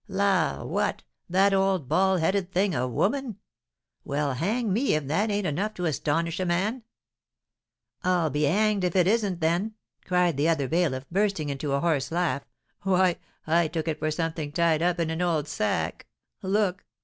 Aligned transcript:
"La! 0.07 0.63
what, 0.63 1.03
that 1.29 1.53
old 1.53 1.87
bald 1.87 2.21
headed 2.21 2.51
thing 2.51 2.73
a 2.73 2.87
woman? 2.87 3.37
Well, 4.03 4.33
hang 4.33 4.73
me 4.73 4.95
if 4.95 5.05
that 5.05 5.29
ain't 5.29 5.45
enough 5.45 5.75
to 5.75 5.85
astonish 5.85 6.39
a 6.39 6.45
man!" 6.47 6.81
"I'll 8.03 8.31
be 8.31 8.45
hanged 8.45 8.83
if 8.83 8.95
it 8.95 9.05
isn't, 9.05 9.41
then!" 9.41 9.75
cried 10.03 10.37
the 10.37 10.49
other 10.49 10.67
bailiff, 10.67 11.07
bursting 11.11 11.49
into 11.49 11.73
a 11.73 11.81
horse 11.81 12.11
laugh; 12.11 12.41
"why, 12.81 13.17
I 13.45 13.67
took 13.67 13.87
it 13.87 13.99
for 13.99 14.09
something 14.09 14.51
tied 14.51 14.81
up 14.81 14.99
in 14.99 15.11
an 15.11 15.21
old 15.21 15.47
sack. 15.47 16.07
Look! 16.41 16.83